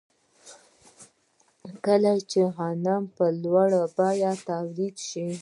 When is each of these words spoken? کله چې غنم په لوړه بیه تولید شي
کله 1.85 2.13
چې 2.31 2.41
غنم 2.55 3.03
په 3.15 3.25
لوړه 3.43 3.81
بیه 3.95 4.31
تولید 4.47 4.95
شي 5.07 5.27